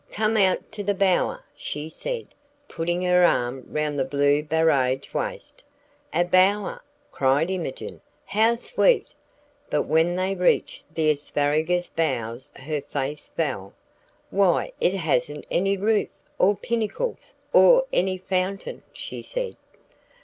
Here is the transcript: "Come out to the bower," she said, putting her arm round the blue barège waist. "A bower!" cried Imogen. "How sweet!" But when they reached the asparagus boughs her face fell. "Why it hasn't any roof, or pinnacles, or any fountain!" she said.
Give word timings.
"Come 0.11 0.35
out 0.35 0.71
to 0.71 0.83
the 0.83 0.95
bower," 0.95 1.43
she 1.55 1.87
said, 1.87 2.29
putting 2.67 3.03
her 3.03 3.23
arm 3.23 3.65
round 3.67 3.99
the 3.99 4.03
blue 4.03 4.41
barège 4.41 5.13
waist. 5.13 5.61
"A 6.11 6.23
bower!" 6.25 6.81
cried 7.11 7.51
Imogen. 7.51 8.01
"How 8.25 8.55
sweet!" 8.55 9.09
But 9.69 9.83
when 9.83 10.15
they 10.15 10.33
reached 10.33 10.95
the 10.95 11.11
asparagus 11.11 11.85
boughs 11.87 12.51
her 12.55 12.81
face 12.81 13.27
fell. 13.27 13.73
"Why 14.31 14.71
it 14.81 14.95
hasn't 14.95 15.45
any 15.51 15.77
roof, 15.77 16.09
or 16.39 16.55
pinnacles, 16.55 17.35
or 17.53 17.85
any 17.93 18.17
fountain!" 18.17 18.81
she 18.93 19.21
said. 19.21 19.55